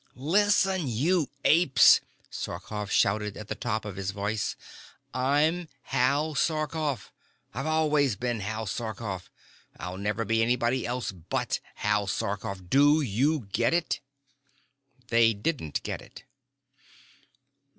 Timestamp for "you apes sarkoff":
0.87-2.89